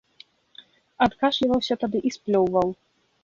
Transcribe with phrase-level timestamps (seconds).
[1.07, 2.69] Адкашліваўся тады і сплёўваў.